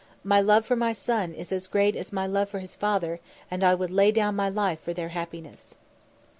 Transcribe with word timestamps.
"My 0.23 0.41
love 0.41 0.65
for 0.65 0.75
my 0.75 0.93
son 0.93 1.31
is 1.35 1.51
as 1.51 1.67
great 1.67 1.95
as 1.95 2.11
my 2.11 2.25
love 2.25 2.49
for 2.49 2.57
his 2.57 2.75
father, 2.75 3.19
and 3.51 3.63
I 3.63 3.75
would 3.75 3.91
lay 3.91 4.11
down 4.11 4.35
my 4.35 4.49
life 4.49 4.79
for 4.81 4.95
their 4.95 5.09
happiness." 5.09 5.75